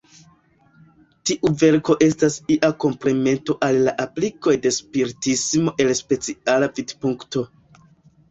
Tiu 1.29 1.49
verko 1.63 1.95
estas 2.05 2.37
ia 2.55 2.69
komplemento 2.85 3.55
al 3.67 3.77
la 3.89 3.93
aplikoj 4.05 4.55
de 4.63 4.71
Spiritismo 4.79 5.75
el 5.85 5.93
speciala 6.01 6.71
vidpunkto. 6.81 7.45